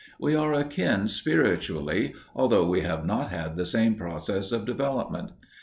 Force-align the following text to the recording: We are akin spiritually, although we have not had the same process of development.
We 0.19 0.33
are 0.33 0.51
akin 0.53 1.07
spiritually, 1.09 2.15
although 2.33 2.67
we 2.67 2.81
have 2.81 3.05
not 3.05 3.29
had 3.29 3.55
the 3.55 3.67
same 3.67 3.93
process 3.93 4.51
of 4.51 4.65
development. 4.65 5.33